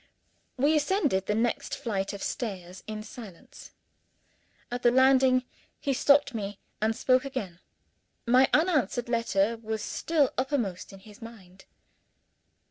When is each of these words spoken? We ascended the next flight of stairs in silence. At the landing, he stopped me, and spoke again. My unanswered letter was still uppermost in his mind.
We 0.57 0.75
ascended 0.77 1.27
the 1.27 1.35
next 1.35 1.77
flight 1.77 2.11
of 2.11 2.23
stairs 2.23 2.83
in 2.87 3.03
silence. 3.03 3.69
At 4.71 4.81
the 4.81 4.89
landing, 4.89 5.43
he 5.79 5.93
stopped 5.93 6.33
me, 6.33 6.57
and 6.81 6.95
spoke 6.95 7.23
again. 7.23 7.59
My 8.25 8.49
unanswered 8.51 9.09
letter 9.09 9.57
was 9.61 9.83
still 9.83 10.33
uppermost 10.39 10.91
in 10.91 11.01
his 11.01 11.21
mind. 11.21 11.65